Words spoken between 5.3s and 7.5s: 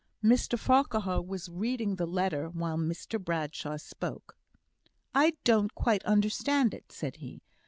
don't quite understand it," said he.